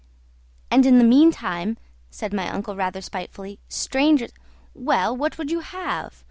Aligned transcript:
"And 0.71 0.87
in 0.87 0.97
the 0.97 1.03
meantime," 1.03 1.77
said 2.09 2.33
my 2.33 2.49
uncle 2.49 2.75
rather 2.75 3.01
spitefully, 3.03 3.59
"strangers" 3.69 4.33
"Well, 4.89 5.15
what 5.15 5.37
would 5.37 5.51
you 5.51 5.59
have? 5.59 6.15